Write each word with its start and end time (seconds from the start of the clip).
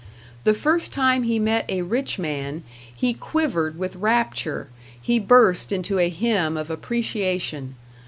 The 0.45 0.55
first 0.55 0.91
time 0.91 1.21
he 1.21 1.37
met 1.37 1.65
a 1.69 1.83
rich 1.83 2.17
man, 2.17 2.63
he 2.91 3.13
quivered 3.13 3.77
with 3.77 3.95
rapture, 3.95 4.67
he 4.99 5.19
burst 5.19 5.71
into 5.71 5.99
a 5.99 6.09
hymn 6.09 6.57
of 6.57 6.71
appreciation. 6.71 7.75